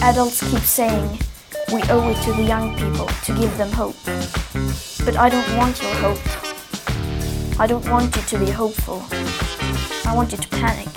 [0.00, 1.18] Adults keep saying
[1.72, 3.96] we owe it to the young people to give them hope.
[5.04, 7.60] But I don't want your hope.
[7.60, 9.02] I don't want you to be hopeful.
[10.08, 10.88] I want you to panic.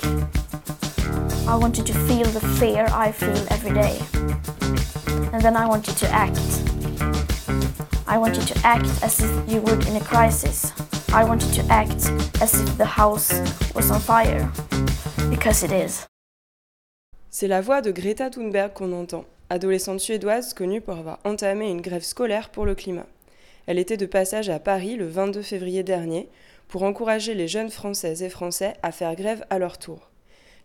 [1.48, 4.00] I want you to feel the fear I feel every day.
[5.32, 6.38] And then I want you to act.
[8.06, 10.72] I want you to act as if you would in a crisis.
[11.12, 12.08] I want you to act
[12.40, 13.32] as if the house
[13.74, 14.50] was on fire.
[15.28, 16.06] Because it is.
[17.34, 21.80] C'est la voix de Greta Thunberg qu'on entend, adolescente suédoise connue pour avoir entamé une
[21.80, 23.06] grève scolaire pour le climat.
[23.66, 26.28] Elle était de passage à Paris le 22 février dernier
[26.68, 30.10] pour encourager les jeunes Françaises et Français à faire grève à leur tour.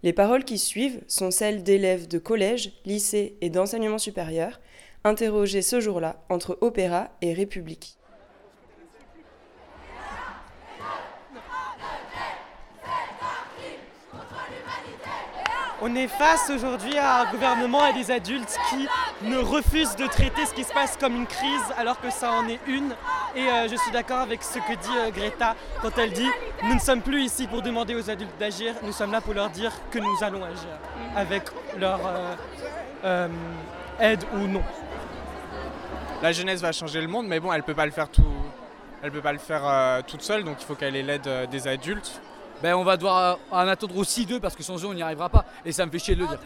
[0.03, 4.59] Les paroles qui suivent sont celles d'élèves de collège, lycée et d'enseignement supérieur,
[5.05, 7.97] interrogés ce jour-là entre Opéra et République.
[15.79, 18.87] On est face aujourd'hui à un gouvernement et des adultes qui
[19.21, 22.47] ne refusent de traiter ce qui se passe comme une crise alors que ça en
[22.47, 22.95] est une.
[23.35, 26.29] Et euh, je suis d'accord avec ce que dit euh, Greta quand elle dit
[26.63, 29.51] nous ne sommes plus ici pour demander aux adultes d'agir, nous sommes là pour leur
[29.51, 30.79] dire que nous allons agir
[31.15, 31.43] avec
[31.77, 31.99] leur
[33.05, 33.27] euh,
[33.99, 34.63] aide ou non.
[36.23, 38.25] La jeunesse va changer le monde, mais bon, elle peut pas le faire tout,
[39.03, 42.19] elle peut pas le faire toute seule, donc il faut qu'elle ait l'aide des adultes
[42.61, 45.29] ben on va devoir en attendre aussi deux parce que sans eux on n'y arrivera
[45.29, 45.45] pas.
[45.65, 46.39] Et ça me fait chier de le dire.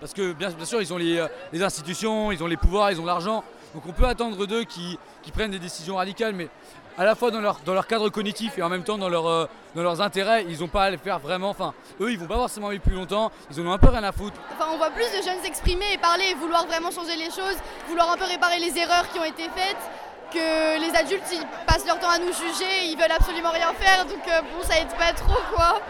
[0.00, 3.06] Parce que bien, sûr ils ont les, les, institutions, ils ont les pouvoirs, ils ont
[3.06, 3.44] l'argent.
[3.74, 4.98] Donc on peut attendre d'eux qui,
[5.32, 6.48] prennent des décisions radicales, mais
[6.96, 9.26] à la fois dans leur, dans leur cadre cognitif et en même temps dans, leur,
[9.26, 11.50] euh, dans leurs intérêts, ils n'ont pas à le faire vraiment.
[11.50, 14.04] Enfin, eux, ils vont pas forcément vivre plus longtemps, ils en ont un peu rien
[14.04, 14.36] à foutre.
[14.52, 17.56] Enfin, on voit plus de jeunes s'exprimer et parler et vouloir vraiment changer les choses,
[17.88, 19.90] vouloir un peu réparer les erreurs qui ont été faites
[20.34, 24.04] que les adultes ils passent leur temps à nous juger, ils veulent absolument rien faire,
[24.04, 25.80] donc euh, bon ça aide pas trop quoi.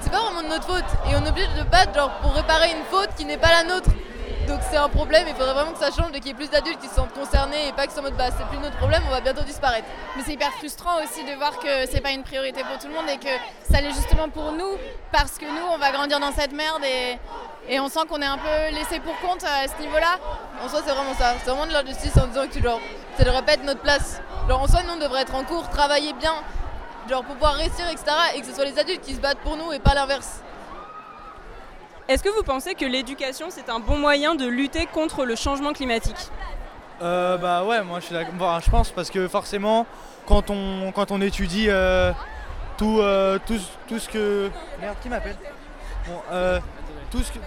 [0.00, 2.70] C'est pas vraiment de notre faute et on est obligé de battre genre, pour réparer
[2.72, 3.90] une faute qui n'est pas la nôtre.
[4.48, 6.80] Donc c'est un problème, il faudrait vraiment que ça change, qu'il y ait plus d'adultes
[6.80, 9.02] qui se sentent concernés et pas que ce en mode bah c'est plus notre problème,
[9.06, 9.86] on va bientôt disparaître.
[10.16, 12.94] Mais c'est hyper frustrant aussi de voir que c'est pas une priorité pour tout le
[12.94, 13.28] monde et que
[13.70, 14.78] ça l'est justement pour nous
[15.12, 17.18] parce que nous on va grandir dans cette merde et,
[17.68, 20.18] et on sent qu'on est un peu laissé pour compte à ce niveau-là.
[20.64, 22.80] En soi c'est vraiment ça, c'est vraiment de l'injustice en disant que tu genre,
[23.18, 24.22] ça devrait pas être notre place.
[24.48, 26.34] Genre en soi nous on devrait être en cours, travailler bien,
[27.10, 28.04] genre pour pouvoir réussir etc.
[28.36, 30.40] et que ce soit les adultes qui se battent pour nous et pas l'inverse.
[32.06, 35.72] Est-ce que vous pensez que l'éducation, c'est un bon moyen de lutter contre le changement
[35.72, 36.30] climatique?
[37.02, 38.60] Euh, Bah ouais, moi je suis d'accord.
[38.64, 39.84] je pense parce que forcément,
[40.26, 42.12] quand on, quand on étudie euh,
[42.78, 43.58] tout, euh, tout,
[43.88, 44.50] tout, ce que...
[44.80, 45.36] Merde, qui m'appelle?
[46.06, 46.60] Bon,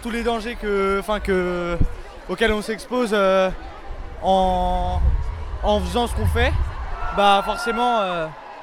[0.03, 1.77] Tous les dangers que, que,
[2.29, 3.15] auxquels on s'expose
[4.21, 5.01] en,
[5.63, 6.51] en faisant ce qu'on fait,
[7.15, 7.99] bah forcément,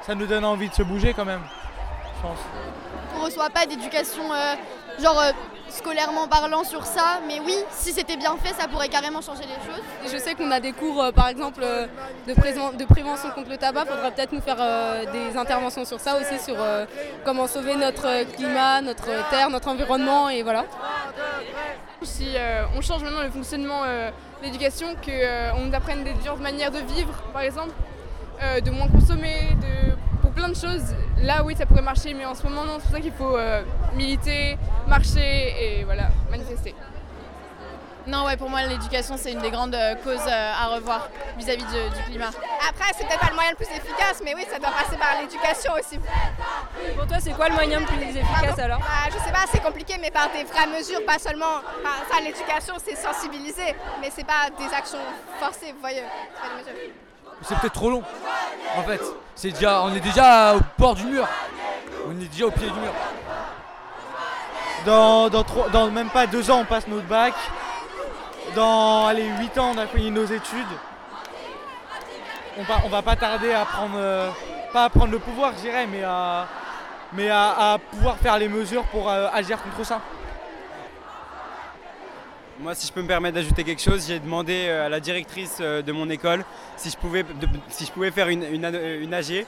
[0.01, 1.41] ça nous donne envie de se bouger quand même,
[2.17, 2.39] je pense.
[3.17, 4.23] On reçoit pas d'éducation
[5.01, 5.21] genre
[5.69, 9.71] scolairement parlant sur ça, mais oui, si c'était bien fait, ça pourrait carrément changer les
[9.71, 9.83] choses.
[10.11, 11.87] je sais qu'on a des cours, euh, par exemple, euh,
[12.27, 12.33] de,
[12.77, 13.85] de, prévention contre le tabac.
[13.85, 16.55] Il faudra peut-être nous faire euh, des interventions sur ça aussi, sur
[17.25, 20.65] comment sauver notre climat, notre terre, notre environnement, et voilà.
[22.01, 22.35] Si
[22.75, 23.81] on change maintenant le fonctionnement
[24.41, 27.71] l'éducation, qu'on nous apprenne des différentes manières de vivre, par exemple,
[28.63, 29.89] de moins consommer, de
[30.31, 30.95] plein de choses.
[31.21, 32.77] Là, oui, ça pourrait marcher, mais en ce moment, non.
[32.77, 33.63] C'est pour ça qu'il faut euh,
[33.95, 34.57] militer,
[34.87, 36.75] marcher et voilà, manifester.
[38.07, 41.65] Non, ouais, pour moi, l'éducation, c'est une des grandes euh, causes euh, à revoir vis-à-vis
[41.65, 42.29] du, climat.
[42.67, 45.21] Après, c'est peut-être pas le moyen le plus efficace, mais oui, ça doit passer par
[45.21, 45.99] l'éducation aussi.
[46.95, 49.61] Pour toi, c'est quoi le moyen le plus efficace alors bah, Je sais pas, c'est
[49.61, 51.61] compliqué, mais par des vraies mesures, pas seulement.
[51.83, 54.99] Enfin, l'éducation, c'est sensibiliser, mais c'est pas des actions
[55.39, 56.03] forcées, vous voyez.
[57.41, 58.03] C'est peut-être trop long.
[58.77, 59.01] En fait,
[59.35, 61.27] c'est déjà, on est déjà au bord du mur.
[62.07, 62.93] On est déjà au pied du mur.
[64.85, 67.33] Dans, dans, même pas deux ans, on passe notre bac.
[68.55, 70.65] Dans allez, 8 ans, on a fini nos études.
[72.57, 74.29] On va, va pas tarder à prendre, euh,
[74.73, 76.47] pas à prendre le pouvoir, je dirais, mais à,
[77.13, 80.01] mais à, pouvoir faire les mesures pour euh, agir contre ça.
[82.59, 85.59] Moi, si je peux me permettre d'ajouter quelque chose, j'ai demandé euh, à la directrice
[85.61, 86.43] euh, de mon école
[86.75, 87.25] si je pouvais,
[87.69, 89.45] si je pouvais faire une, une, AG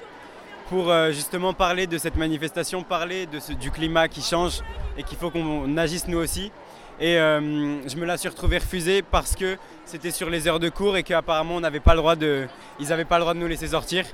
[0.70, 4.62] pour justement parler de cette manifestation, parler de du climat qui change
[4.98, 6.50] et qu'il faut qu'on agisse nous aussi.
[6.98, 10.96] Et je me la suis retrouvé refusée parce que c'était sur les heures de cours
[10.96, 12.48] et qu'apparemment n'avait pas le droit de,
[12.80, 14.06] ils n'avaient pas le droit de nous laisser sortir.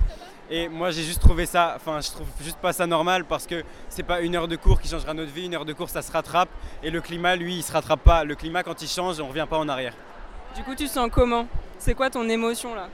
[0.49, 3.63] Et moi j'ai juste trouvé ça, enfin je trouve juste pas ça normal parce que
[3.89, 6.01] c'est pas une heure de cours qui changera notre vie, une heure de cours ça
[6.01, 6.47] se rattrape
[6.81, 8.23] et le climat lui il se rattrape pas.
[8.23, 9.93] Le climat quand il change on revient pas en arrière.
[10.55, 11.47] Du coup tu sens comment?
[11.79, 12.87] C'est quoi ton émotion là?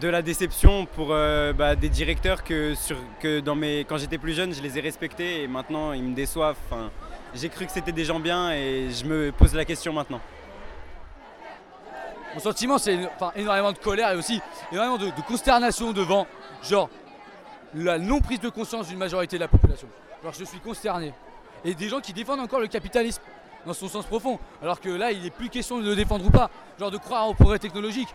[0.00, 4.18] De la déception pour euh, bah, des directeurs que, sur, que dans mes, quand j'étais
[4.18, 6.56] plus jeune je les ai respectés et maintenant ils me déçoivent.
[6.70, 6.90] Enfin,
[7.34, 10.20] j'ai cru que c'était des gens bien et je me pose la question maintenant.
[12.34, 12.98] Mon sentiment, c'est
[13.36, 14.40] énormément de colère et aussi
[14.72, 16.26] énormément de, consternation devant,
[16.62, 16.88] genre,
[17.74, 19.88] la non-prise de conscience d'une majorité de la population.
[20.22, 21.12] Alors je suis consterné.
[21.64, 23.22] Et des gens qui défendent encore le capitalisme
[23.66, 24.38] dans son sens profond.
[24.62, 26.50] Alors que là, il n'est plus question de le défendre ou pas.
[26.78, 28.08] Genre de croire au progrès technologique.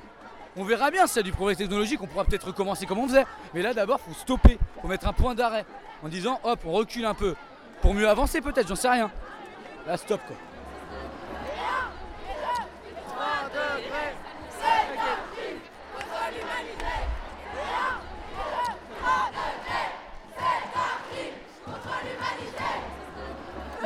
[0.57, 3.25] On verra bien si a du progrès technologique, on pourra peut-être recommencer comme on faisait.
[3.53, 5.65] Mais là d'abord, faut stopper, faut mettre un point d'arrêt.
[6.03, 7.35] En disant, hop, on recule un peu.
[7.81, 9.11] Pour mieux avancer peut-être, j'en sais rien.
[9.85, 10.35] Là, stop quoi.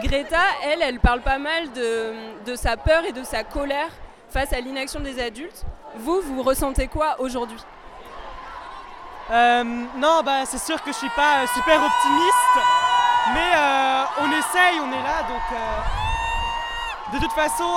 [0.03, 3.89] Greta, elle, elle parle pas mal de, sa peur et de sa colère
[4.29, 5.63] face à l'inaction des adultes.
[5.95, 7.59] Vous, vous ressentez quoi aujourd'hui?
[9.31, 12.67] Euh, non, bah, c'est sûr que je suis pas euh, super optimiste,
[13.33, 17.69] mais euh, on essaye, on est là, donc de toute façon,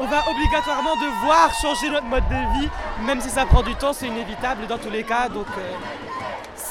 [0.00, 2.68] on va obligatoirement devoir changer notre mode de vie,
[3.02, 5.46] même si ça prend du temps, c'est inévitable dans tous les cas, donc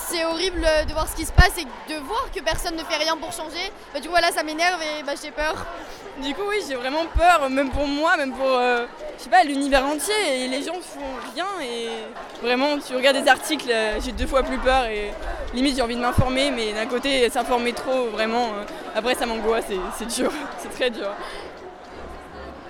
[0.10, 2.96] C'est horrible de voir ce qui se passe et de voir que personne ne fait
[2.96, 3.72] rien pour changer.
[3.94, 5.54] Bah, du coup, voilà, ça m'énerve et bah, j'ai peur.
[6.22, 8.86] Du coup, oui, j'ai vraiment peur, même pour moi, même pour, euh,
[9.18, 10.14] je sais pas, l'univers entier.
[10.46, 11.02] Et les gens font
[11.36, 11.46] rien.
[11.62, 11.90] Et
[12.42, 14.86] vraiment, tu regardes des articles, euh, j'ai deux fois plus peur.
[14.86, 15.12] Et
[15.54, 18.64] limite, j'ai envie de m'informer, mais d'un côté, s'informer trop, vraiment, euh,
[18.96, 19.70] après, ça m'angoisse.
[19.70, 21.10] et C'est dur, c'est très dur.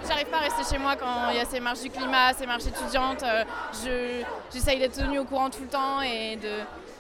[0.07, 2.45] J'arrive pas à rester chez moi quand il y a ces marches du climat, ces
[2.47, 3.23] marches étudiantes.
[3.23, 3.43] euh,
[3.85, 4.23] je-
[4.53, 6.49] J'essaye d'être tenue au courant tout le temps et de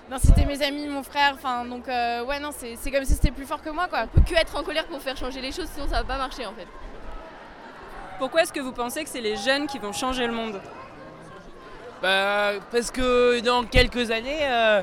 [0.09, 1.33] d'inciter mes amis, mon frère.
[1.35, 4.03] Enfin, donc euh, ouais, non, c'est c'est comme si c'était plus fort que moi, quoi.
[4.03, 6.17] On peut que être en colère pour faire changer les choses, sinon ça va pas
[6.17, 6.67] marcher en fait.
[8.19, 10.59] Pourquoi est-ce que vous pensez que c'est les jeunes qui vont changer le monde?
[12.01, 14.81] Bah, parce que dans quelques années, euh,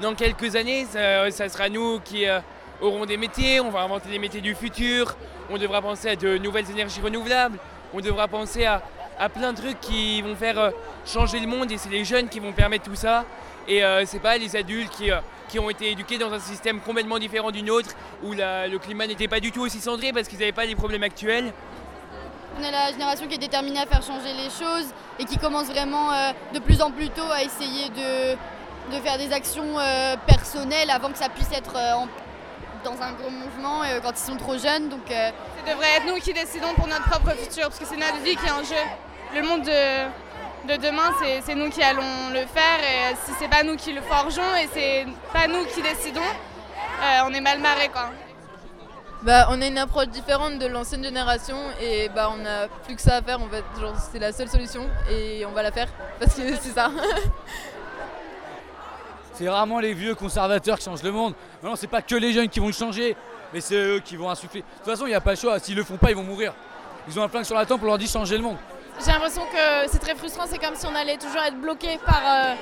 [0.00, 2.40] dans quelques années, ça, ça sera nous qui euh,
[2.80, 5.16] aurons des métiers, on va inventer des métiers du futur,
[5.50, 7.58] on devra penser à de nouvelles énergies renouvelables,
[7.94, 8.82] on devra penser à,
[9.22, 10.70] à plein de trucs qui vont faire euh,
[11.06, 13.24] changer le monde et c'est les jeunes qui vont permettre tout ça.
[13.68, 16.80] Et euh, c'est pas les adultes qui, euh, qui ont été éduqués dans un système
[16.80, 17.90] complètement différent du nôtre
[18.24, 20.74] où la- le climat n'était pas du tout aussi centré parce qu'ils n'avaient pas les
[20.74, 21.52] problèmes actuels.
[22.58, 24.88] On est la génération qui est déterminée à faire changer les choses
[25.20, 28.34] et qui commence vraiment euh, de plus en plus tôt à essayer de,
[28.96, 32.08] de faire des actions euh, personnelles avant que ça puisse être euh, en-
[32.84, 34.88] dans un gros mouvement euh, quand ils sont trop jeunes.
[34.88, 35.30] Donc, euh,
[35.64, 38.34] Ça devrait être nous qui décidons pour notre propre futur, parce que c'est notre vie
[38.34, 38.82] qui est en jeu.
[39.34, 41.10] Le monde de, de demain,
[41.44, 44.68] c'est- nous qui allons le faire, et si c'est pas nous qui le forgeons et
[44.72, 48.10] c'est pas nous qui décidons, euh, on est mal marré quoi.
[49.22, 53.02] Bah, on a une approche différente de l'ancienne génération et bah, on a plus que
[53.02, 53.62] ça à faire en fait.
[53.80, 55.86] Genre, c'est la seule solution et on va la faire
[56.18, 56.90] parce que c'est ça.
[59.34, 61.32] C'est rarement les vieux conservateurs qui changent le monde.
[61.62, 63.16] Non, c'est pas que les jeunes qui vont le changer,
[63.54, 64.60] mais c'est eux qui vont insuffler.
[64.60, 65.58] De toute façon, il n'y a pas le choix.
[65.58, 66.52] S'ils le font pas, ils vont mourir.
[67.08, 68.58] Ils ont un flingue sur la tempe, on leur dit changer le monde.
[69.00, 72.22] J'ai l'impression que c'est très frustrant, c'est comme si on allait toujours être bloqué par
[72.24, 72.54] euh,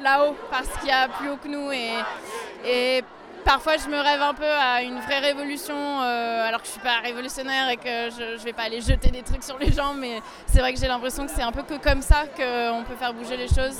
[0.00, 1.72] là-haut, par ce qu'il y a plus haut que nous.
[1.72, 3.02] Et,
[3.44, 6.80] parfois, je me rêve un peu à une vraie révolution, euh, alors que je suis
[6.80, 9.94] pas révolutionnaire et que je, je vais pas aller jeter des trucs sur les gens.
[9.94, 12.96] Mais c'est vrai que j'ai l'impression que c'est un peu que comme ça qu'on peut
[12.96, 13.78] faire bouger les choses.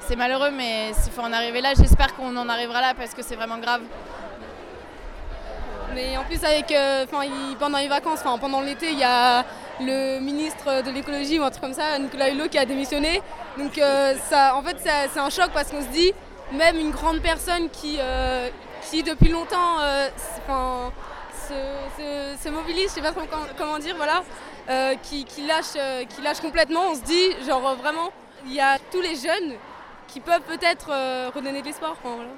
[0.00, 3.22] C'est malheureux, mais s'il faut en arriver là, j'espère qu'on en arrivera là parce que
[3.22, 3.82] c'est vraiment grave.
[5.94, 7.06] Mais en plus, avec, euh,
[7.58, 9.44] pendant les vacances, pendant l'été, il y a
[9.80, 13.20] le ministre de l'écologie ou un truc comme ça, Nicolas Hulot, qui a démissionné.
[13.58, 14.76] Donc, euh, ça, en fait,
[15.12, 16.12] c'est un choc parce qu'on se dit,
[16.52, 18.48] même une grande personne qui, euh,
[18.90, 20.08] qui depuis longtemps euh,
[21.48, 21.54] se,
[21.98, 23.12] se- se mobilise, je sais pas
[23.58, 24.22] comment, dire, voilà,
[25.02, 28.10] qui, lâche, qui lâche complètement, on se dit, genre vraiment,
[28.46, 29.54] il y a tous les jeunes
[30.08, 30.88] qui peuvent peut-être
[31.34, 31.96] redonner de l'espoir.
[32.02, 32.30] 'fin, voilà.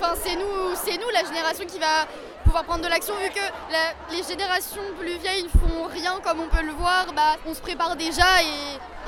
[0.00, 2.06] Enfin, c'est nous, c'est nous la génération qui va
[2.54, 6.64] pouvoir prendre de l'action vu que les générations plus vieilles font rien comme on peut
[6.64, 7.06] le voir.
[7.12, 8.42] Bah, on se prépare déjà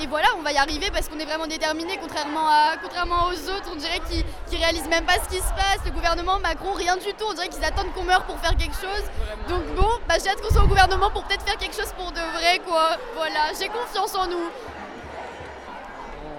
[0.01, 1.97] et, voilà, on va y arriver parce qu'on est vraiment déterminés.
[2.03, 5.53] Contrairement à, contrairement aux autres, on dirait qu'ils qu'ils réalisent même pas ce qui se
[5.55, 5.79] passe.
[5.85, 7.25] Le gouvernement Macron, rien du tout.
[7.31, 9.05] On dirait qu'ils attendent qu'on meure pour faire quelque chose.
[9.49, 12.11] Donc bon, bah, j'ai hâte qu'on soit au gouvernement pour peut-être faire quelque chose pour
[12.11, 12.97] de vrai, quoi.
[13.15, 14.51] Voilà, j'ai confiance en nous.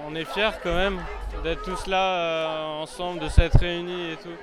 [0.06, 1.00] On est fiers quand même
[1.42, 4.36] d'être tous là euh, ensemble, de s'être réunis et tout.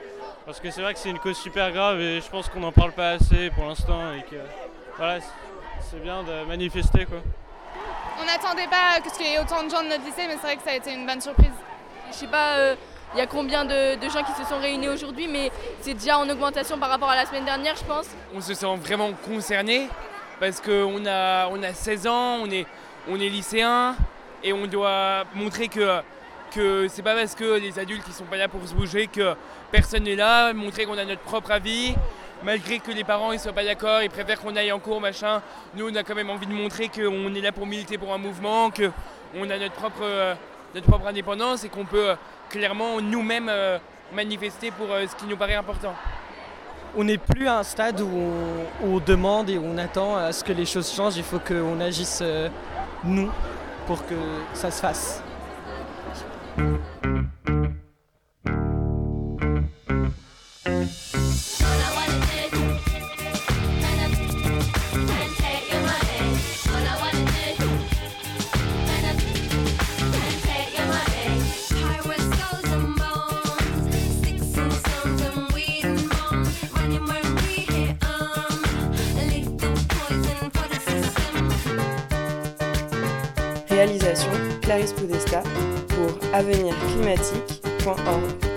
[0.45, 2.71] Parce que c'est vrai que c'est une cause super grave et je pense qu'on n'en
[2.71, 4.35] parle pas assez pour l'instant et que
[4.97, 7.19] voilà, c'est- bien de manifester quoi.
[8.21, 10.47] On n'attendait pas que qu'il y ait autant de gens de notre lycée, mais c'est
[10.47, 11.51] vrai que ça a été une bonne surprise.
[12.11, 12.75] Je sais pas, euh,
[13.13, 16.17] il y a combien de, de gens qui se sont réunis aujourd'hui, mais c'est déjà
[16.19, 18.07] en augmentation par rapport à la semaine dernière, je pense.
[18.35, 19.87] on se sent vraiment concerné
[20.39, 22.65] parce qu'on a, on a 16 ans, on est,
[23.07, 23.95] on est lycéen
[24.43, 26.01] et on doit montrer que,
[26.55, 29.35] que c'est pas parce que les adultes qui sont pas là pour se bouger que
[29.71, 31.93] personne n'est là, montrer qu'on a notre propre avis,
[32.43, 35.41] malgré que les parents ne soient pas d'accord, ils préfèrent qu'on aille en cours, machin.
[35.75, 38.17] Nous, on a quand même envie de montrer qu'on est là pour militer pour un
[38.17, 40.33] mouvement, qu'on a notre propre, euh,
[40.73, 42.15] notre propre indépendance et qu'on peut euh,
[42.49, 43.77] clairement nous-mêmes euh,
[44.13, 45.93] manifester pour ce qui nous paraît important.
[46.95, 48.31] On n'est plus à un stade où
[48.81, 51.17] on, demande et on attend à ce que les choses changent.
[51.17, 52.23] Il faut qu'on agisse
[53.03, 53.29] nous
[53.85, 54.15] pour que
[54.53, 55.21] ça se fasse.
[83.69, 84.31] Réalisation
[84.61, 85.43] Clarisse Podesta
[86.35, 88.54] avenirclimatique.org.